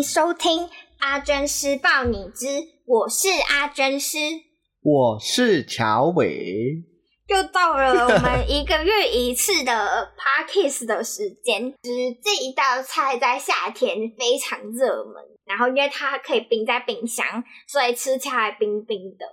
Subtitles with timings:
[0.00, 0.66] 迎收听
[1.00, 2.46] 阿珍师报你知，
[2.86, 4.16] 我是阿珍师，
[4.80, 6.82] 我是乔伟，
[7.26, 11.70] 又到了我们一个月一次的 Podcast 的时间。
[11.82, 19.26] 就是这一道菜在夏天非常热门，然后因为它可以冰在冰箱，所以吃起来冰冰的。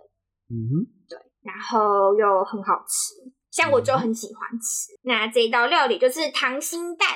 [0.49, 4.91] 嗯哼，对，然后又很好吃，像我就很喜欢吃。
[4.95, 7.07] 嗯、那这一道料理就是溏心蛋。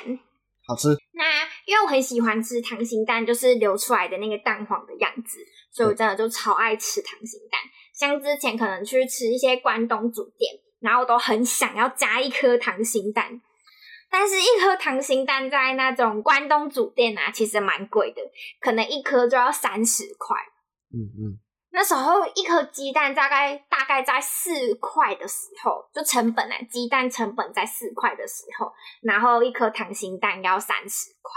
[0.72, 0.88] 好吃。
[1.12, 7.60] 那因为我很喜欢吃溏心蛋，就是流出来的那个蛋黄的样子，所以我真的就超爱吃溏心蛋。
[7.94, 13.42] 像之前可能去吃一些关东煮店，然后我都很想要加一颗溏心蛋，
[14.10, 18.22] 但是一颗溏心蛋在那种关东煮店啊，其实蛮贵的，
[18.62, 20.38] 可能一颗就要三十块。
[20.94, 21.40] 嗯嗯。
[21.74, 31.32] 那时候一颗鸡蛋大概大概在四块的时候，就成本啊，鸡蛋成本在四块的时候，然后一颗溏心蛋要三十块，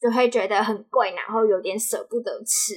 [0.00, 2.74] 就会觉得很贵，然后有点舍不得吃。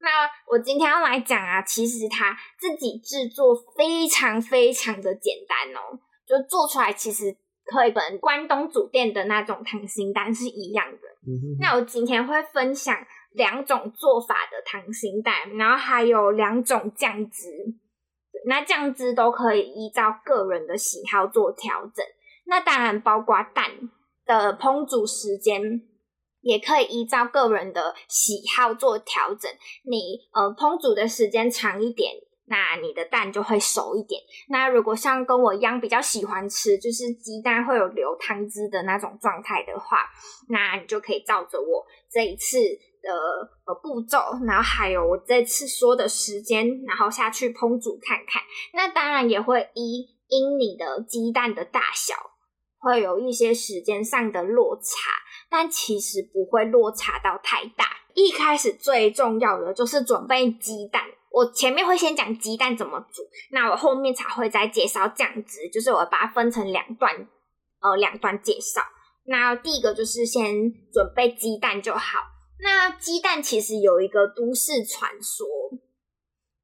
[0.00, 7.34] 那我今天要来讲啊，其实它自己制作非常非常的简单哦，就做出来其实
[7.72, 11.08] 和一本关东煮店的那种溏心蛋是一样的。
[11.58, 12.94] 那我今天会分享。
[13.32, 17.48] 两种做法的溏心蛋，然后还有两种酱汁，
[18.46, 22.04] 那酱汁都可以依照个人的喜好做调整。
[22.46, 23.66] 那当然，包括蛋
[24.24, 25.82] 的烹煮时间，
[26.40, 29.50] 也可以依照个人的喜好做调整。
[29.84, 32.14] 你呃烹煮的时间长一点，
[32.46, 34.20] 那你的蛋就会熟一点。
[34.48, 39.98] 那如果像跟我一样比较喜欢吃，就是鸡蛋会有流汤汁的那种状态的话，
[40.48, 42.58] 那你就可以照着我这一次。
[43.02, 43.12] 的
[43.66, 48.42] 呃步骤，然后还有我这次说的时间，然后下去烹煮看看。
[48.74, 52.14] 那当然也会依因你的鸡蛋的大小，
[52.78, 55.10] 会有一些时间上的落差，
[55.50, 57.86] 但其实不会落差到太大。
[58.14, 63.22] 一开始最重要的就是准备鸡蛋，我前面会先讲鸡蛋怎么煮，
[63.52, 67.28] 那我后面才会再介绍酱汁，就是我把它分成两段，
[67.80, 68.82] 呃，两段介绍。
[69.26, 72.18] 那第一个就是先准备鸡蛋就好。
[72.60, 75.46] 那鸡蛋其实有一个都市传说，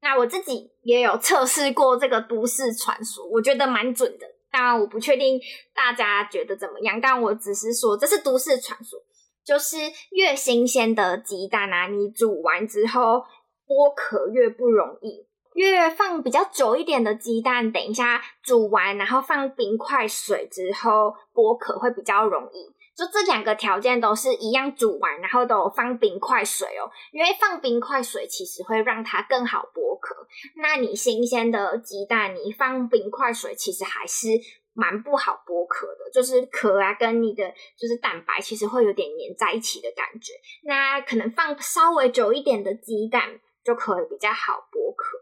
[0.00, 4.27] 那我自己也有测试过这个都市传说，我觉得蛮准的。
[4.50, 5.41] 当然我不确定
[5.75, 9.00] 大家觉得怎么样，但我只是说这是都市传说，
[9.44, 9.78] 就是
[10.10, 13.25] 越新鲜的鸡蛋啊，你煮完之后
[13.66, 22.74] 剥壳越不容易，越放比较久一点的鸡蛋，等一下煮完然后放冰块水之后剥壳会比较容易。
[22.97, 30.15] 就这两个条件都是一样，煮完然后都放冰块水哦，因为放冰块水其实会让它更好剥壳。
[30.56, 34.28] 那你新鲜的鸡蛋，你放冰块水其实还是
[34.72, 40.32] 蛮不好剥壳的，就是壳啊跟你的就是蛋白其实会有点黏在一起的感觉。
[40.65, 45.19] 那可能放稍微久一点的鸡蛋就可以比较好剥壳。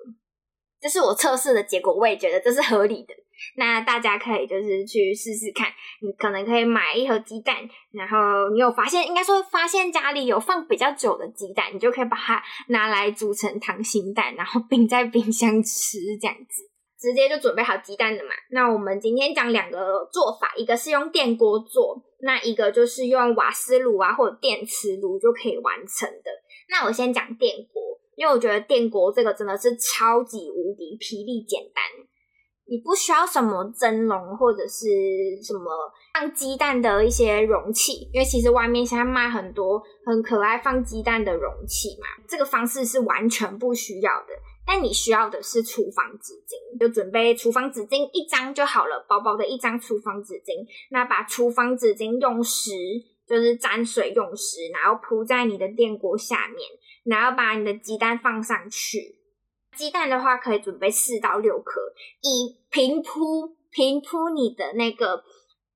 [0.81, 3.15] 这是我测试的结果，我也觉得这是合理的。
[3.57, 5.69] 那大家可以就是去试试看，
[6.01, 7.57] 你可能可以买一盒鸡蛋，
[7.93, 16.63] 然后你有发现，应该说发现家里有放比较久的鸡蛋，你就可以把它拿来煮成溏心蛋，然后冰在冰箱吃，这样子
[17.01, 18.31] 直接就准备好鸡蛋了嘛。
[18.51, 26.31] 那我们今天讲两个做法，一个是用电锅做，那一个就是用瓦斯炉啊或者电磁炉就可以完成的。
[26.69, 27.83] 那我先讲电锅，
[28.15, 31.83] 因为我觉得电锅这个真的是超级无敌霹雳简单。
[32.73, 34.89] 你不需要什么蒸笼或者是
[35.43, 35.71] 什么
[36.15, 42.07] 放鸡蛋的一些容器，因为其实外面现在卖很多很可爱放鸡蛋的容器嘛。
[42.27, 44.29] 这个方式是完全不需要的，
[44.67, 50.67] 但你需要的是厨房纸巾，就准备厨房纸巾一张就好了，薄薄的一张厨房纸巾。
[50.91, 52.71] 那把厨房纸巾用湿，
[53.29, 56.67] 就是沾水用湿，然后铺在你的电锅下面，
[57.05, 59.19] 然后把你的鸡蛋放上去。
[59.77, 61.81] 鸡蛋的话，可以准备四到六颗，
[62.21, 65.25] 以平铺平铺你的那个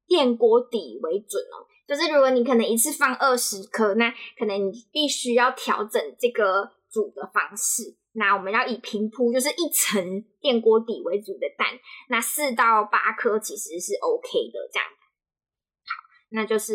[0.06, 1.66] 电锅底为准哦。
[1.86, 11.68] 就是如果你可能一次放二十颗，那可能你必须要调整这个煮的方式，那我们要以平铺，就是一层电锅底为主的蛋，
[12.08, 14.88] 那四到八颗其实是 OK 的，这样。
[15.84, 15.94] 好，
[16.30, 16.74] 那就是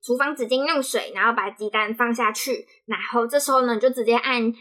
[0.00, 4.52] 厨房纸巾用水，然后把鸡蛋放下去，然后这时候呢，就直接按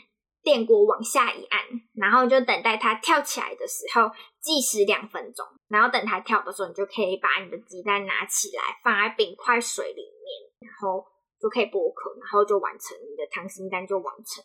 [0.43, 1.61] 电锅往下一按，
[1.93, 4.09] 然后就等待它跳起来的时候
[4.39, 11.05] 计时两分钟，然后等它跳的时候，你就可以把你的鸡蛋拿起来放在冰块水里面，然后
[11.39, 14.43] 就可以剥壳，然后就完成你的溏心蛋就完成。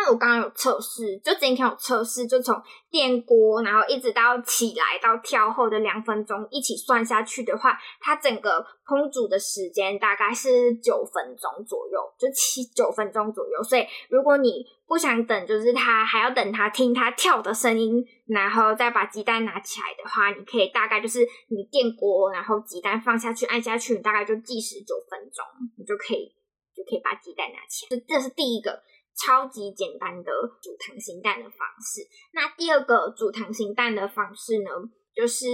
[0.00, 2.54] 那我刚刚有测试，就今天有测试，就从
[2.88, 13.60] 电锅，然后一直到起来到跳后的两分钟一起算下去的话，它整个烹煮的时间大概是九分钟左右，就七九分钟左右。
[13.60, 25.44] 所以如果你不想等，就是它还要等它听它跳的声音，然后再把鸡蛋拿起来的话，你可以大概就是你电锅，然后鸡蛋放下去按下去，你大概就计时九分钟，
[25.76, 26.32] 你就可以
[26.72, 28.00] 就可以把鸡蛋拿起来。
[28.06, 28.80] 这这是第一个。
[29.18, 30.32] 超级简单的
[30.62, 32.06] 煮溏心蛋的方式。
[32.32, 34.70] 那第二个煮溏心蛋的方式呢，
[35.14, 35.46] 就是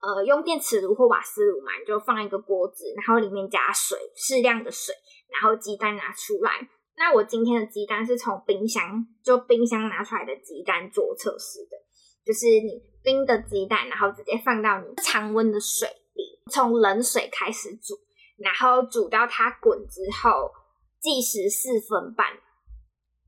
[0.00, 4.94] 呃用电磁炉或瓦斯炉嘛，你就放一个锅子，然后里面加水，适量的水，
[5.28, 6.68] 然后鸡蛋拿出来。
[6.96, 11.76] 那我今天的鸡蛋是从冰箱就冰箱拿出来的鸡蛋做测试的，
[12.24, 17.94] 就是你冰的鸡蛋，然后直接放到你常温的水里，从冷水开始煮，
[18.36, 20.52] 然后煮到它滚之后，
[21.00, 22.26] 计时四分半。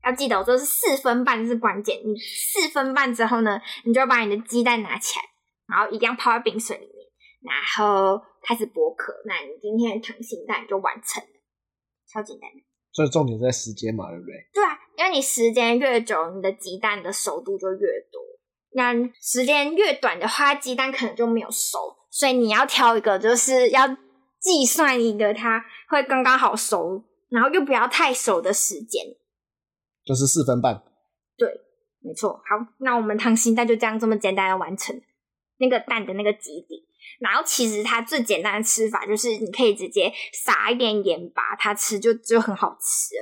[0.05, 1.99] 要记得，我说是四分半是关键。
[2.05, 5.25] 你四分半之后呢，你就把你的鸡蛋拿起来，
[5.67, 6.95] 然后一定要泡在冰水里面，
[7.41, 9.13] 然后开始剥壳。
[9.25, 11.29] 那你今天的溏心蛋就完成了，
[12.07, 12.63] 超简单的。
[12.93, 14.33] 所以重点在时间嘛，对不对？
[14.53, 18.21] 对啊，因为你时间越久，你的鸡蛋的熟度就越多。
[18.73, 21.97] 那时间越短的话，鸡蛋可能就没有熟。
[22.11, 23.87] 所以你要挑一个，就是要
[24.39, 29.03] 计算一个它会刚刚好熟，然后又不要太熟的时间。
[30.05, 30.83] 就是四分半，
[31.35, 31.49] 对，
[32.01, 32.33] 没错。
[32.33, 35.01] 好，那我们溏心蛋就这样这么简单的完成
[35.57, 36.85] 那个蛋的那个基底。
[37.19, 43.15] 然后其实它最简单的吃法就是你可以直接撒一点盐巴，它吃就就很好吃。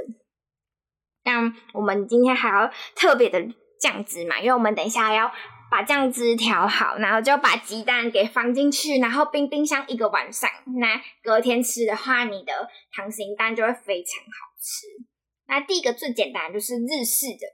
[1.25, 3.41] 那我们今天还要特别的
[3.79, 5.31] 酱汁嘛，因为我们等一下要
[5.69, 10.49] 把酱汁调好，然后就把鸡蛋给放进去，然后冰冰箱一个晚上。
[10.81, 15.12] 那隔天吃的话，你的溏心蛋就会非常好吃。
[15.45, 17.47] 那第一个最简单就是日式的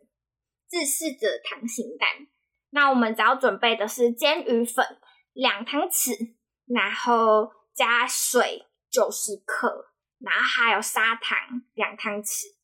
[0.71, 2.27] 日式的糖心蛋。
[2.69, 4.85] 那我们只要准备的是煎鱼粉
[5.33, 6.35] 两汤匙，
[6.67, 12.55] 然后加水九十克，然后还有砂糖两汤匙。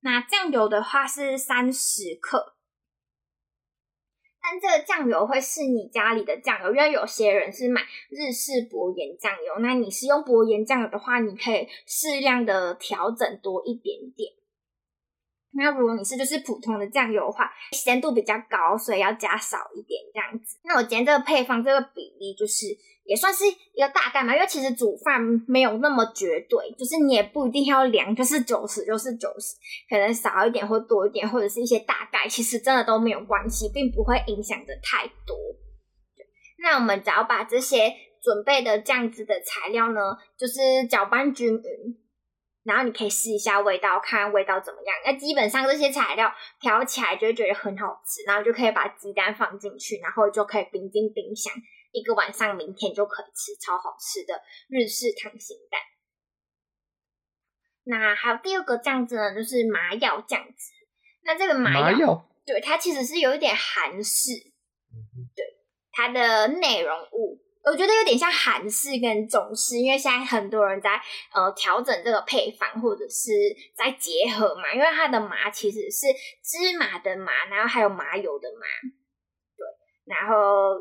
[0.00, 2.56] 那酱油的话是三十克。
[4.50, 9.60] 但这个酱油会是你家里的酱油，因为有些人是买日式薄盐酱油。
[9.60, 14.32] 那你是用薄盐酱油的话，你可以适量的调整多一点点。
[15.52, 20.58] 那如果你是就是普通的酱油的话，咸度比较高，所以要加少一点这样子。
[20.64, 22.66] 那我今天这个配方这个比例就是
[23.04, 29.56] 也算是一个大概嘛，因为其实煮饭没有那么绝对，就是你也不一定要量，就是九十就是九十，
[29.88, 35.36] 可能少一点或多一点，或者是一些大概，其实真的都没有关系，并不会影响的太多。
[36.62, 37.92] 那我们只要把这些
[38.22, 40.00] 准备的酱汁的材料呢，
[40.38, 41.99] 就是搅拌均匀。
[42.70, 44.96] 然后你可以试一下味道，看味道怎么样。
[45.04, 51.52] 那基本上这些材料调起来就会觉得很好吃，然后就可以把鸡蛋放进去，然后就可以冰进冰箱
[51.90, 55.80] 一个晚上，明天就可以吃，超好吃的日式溏心蛋。
[57.82, 60.72] 那还有第二个酱汁呢，就是麻药酱汁。
[61.24, 64.30] 那这个麻药，麻药对，它其实是有一点韩式，
[65.34, 65.44] 对
[65.90, 67.42] 它的内容物。
[67.62, 70.98] 我觉得有点像韩式跟中式，因为现在很多人在
[71.34, 73.30] 呃调整这个配方，或者是
[73.76, 74.72] 在结合嘛。
[74.72, 76.06] 因为它的麻其实是
[76.42, 78.66] 芝麻的麻，然后还有麻油的麻，
[79.56, 79.66] 对，
[80.06, 80.80] 然后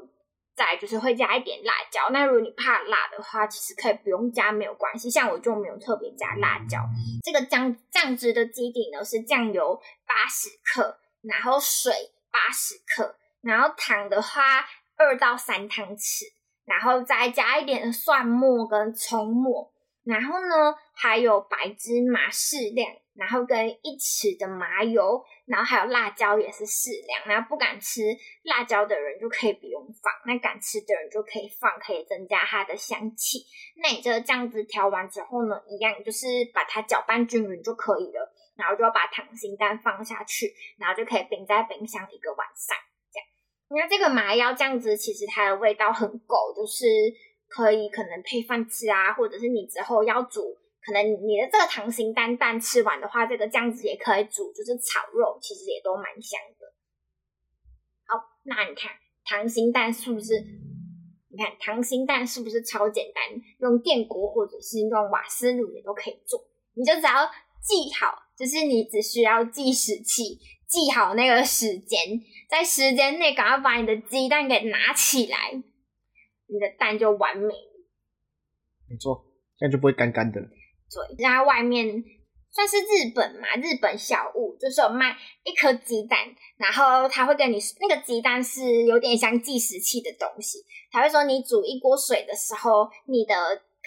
[0.55, 2.09] 再就是会加一点辣椒。
[2.12, 5.09] 那如果你怕辣的话，其实可以不用加，没有关系。
[5.09, 6.79] 像我就没有特别加辣椒。
[7.25, 11.91] 这个酱酱汁的基底呢是酱油八十克，然后水
[12.31, 16.24] 八十克，然后糖的话二到三汤匙。
[16.69, 19.73] 然后再加一点蒜末跟葱末，
[20.03, 27.25] 然后呢还有白芝麻适量，然后跟一匙的麻油，然后还有辣椒也是适量。
[27.25, 28.01] 然后不敢吃
[28.43, 33.39] 辣椒的人就可以不用放，那敢吃的人就可以放，可以增加它的香气。
[33.81, 38.31] 那你这个酱汁调完之后呢，一样就是把它搅拌均匀就可以了。
[38.55, 42.77] 然后就要把溏心蛋放下去，然后就可以冰在冰箱一个晚上。
[43.69, 46.85] 那这个麻药酱汁其实它的味道很够，就是
[47.47, 56.73] 可以可能配饭吃啊，或者是你之后要煮可能你的这个溏心蛋蛋吃完的话，这个酱汁也可以煮，就是炒肉，其实也都蛮香的。
[58.05, 58.91] 好，那你看
[59.25, 60.33] 溏心蛋是不是？
[61.31, 63.23] 你看溏心蛋是不是超简单？
[63.59, 67.29] 用电锅或者是用瓦斯炉也都可以做，你就只要
[67.61, 71.99] 记好，就是你只需要计时器，记好那个时间，
[72.47, 77.53] 在时间内赶快把你的鸡蛋给拿起来，你的蛋就完美。
[78.88, 79.25] 没错，
[79.57, 80.39] 这样就不会干干的。
[80.39, 82.03] 对，在外面
[82.51, 86.19] 算是日本嘛，日本小物就是有卖一颗鸡蛋，
[86.57, 90.59] 然后他会跟你那个鸡蛋是有点像计时器的东西，
[90.91, 93.35] 他会说你煮一锅水的时候，你的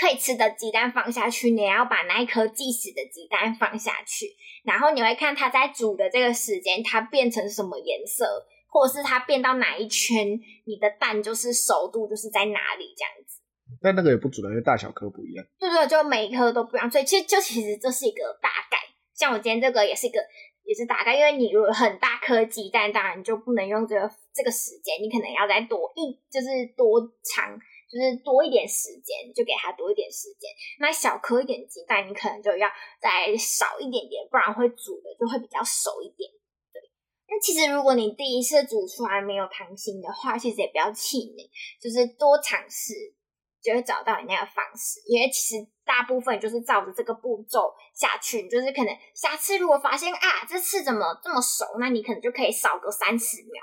[0.03, 4.27] 可以吃的鸡蛋放下去，你要把那一颗计时的鸡蛋放下去，
[4.65, 10.27] 然后你会看它在煮的这个时间，它变成什么颜色，或者是它变到哪一圈，
[10.67, 13.39] 你的蛋就是熟度就是在哪里这样子。
[13.81, 15.47] 但那个也不准，因为大小颗不一样。
[15.61, 18.79] 对对，就每一颗都不一样，所以其实就其实这是一个大概。
[19.15, 20.19] 像我今天这个也是一个，
[20.65, 27.57] 也是大概，因为你如果很大颗鸡蛋，当然你就不能用这个这个时间，你可能要再多一，就是多长，
[27.93, 30.49] 就是多一点时间，就给它多一点时间。
[30.81, 32.67] 那小颗一点鸡蛋，你可能就要
[32.99, 36.31] 再少一点点，不然会煮的就会比较熟一点。
[36.73, 36.81] 对，
[37.29, 43.15] 那其实如果你第一次煮出来没有溏心的话，其实也不要气馁，就是多尝试。
[43.63, 53.63] 就会找到你那个方式，因为其实大部分就是照着这个步骤下去，就是可能下次如果发现啊，这次怎么这么熟，那你可能就可以少个三十秒。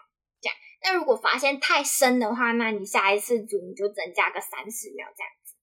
[0.82, 5.56] 那如果发现太深的话，那你下一次煮你就增加个三十秒这样子。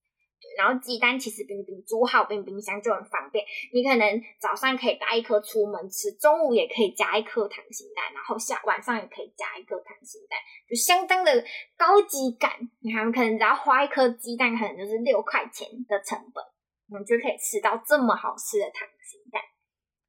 [0.55, 11.43] 然后鸡蛋其实冰冰煮好冰冰箱就很方便，你可能早上可以带一颗出门吃，中午也可以加一颗溏心蛋，然后下晚上也可以加一颗溏心蛋，就相当的
[11.77, 12.51] 高级感。
[12.79, 16.43] 你看，可能只要花一颗鸡蛋，可能就是六块钱的成本，
[16.89, 19.41] 我们就可以吃到这么好吃的溏心蛋，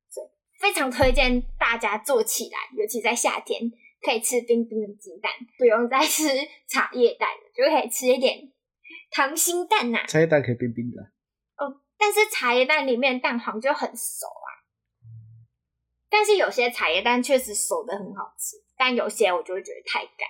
[0.08, 0.28] 所以
[0.60, 3.60] 非常推荐大家做起来，尤其在夏天
[4.00, 6.28] 可以吃冰冰的鸡蛋，不用再吃
[6.68, 8.52] 茶叶蛋，就可以吃一点。
[9.12, 11.02] 溏心蛋呐、啊，茶叶蛋可以冰冰的
[11.56, 14.48] 哦，但是茶叶蛋里面蛋黄就很熟啊。
[16.10, 20.28] 但是有些茶叶蛋确实熟的很好吃，但有些我就会觉得太干。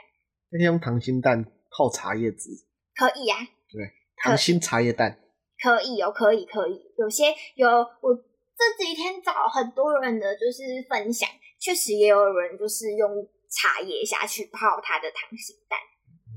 [0.50, 2.50] 那天用溏心蛋泡茶叶汁
[2.94, 3.38] 可以啊，
[3.70, 3.92] 对，
[4.24, 5.20] 溏心茶叶蛋
[5.62, 6.80] 可以哦，可以可以。
[6.96, 7.68] 有些有
[8.00, 11.28] 我这几天找很多人的就是分享，
[11.60, 15.78] 确实也有人就是用茶叶下去泡它的溏心蛋，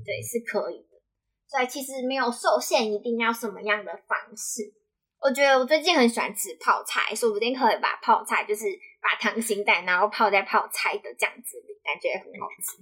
[0.04, 0.78] 对，是可以。
[0.90, 0.98] 的。
[1.46, 4.72] 所以，其实没有受限，一定要什么样的方式。
[5.20, 8.64] 我觉得我最近很喜欢吃泡菜，说不定可以把泡菜，就是
[9.00, 12.80] 把溏心蛋，然后泡在泡菜的酱汁里，感觉很好吃。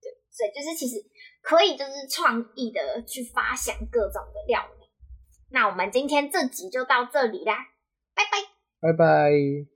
[0.00, 0.96] 对，所以就是其实
[1.42, 4.86] 可以，就是创意的去发想各种的料理。
[5.50, 7.66] 那我们今天这集就到这里啦，
[8.14, 8.38] 拜拜，
[8.80, 9.75] 拜拜。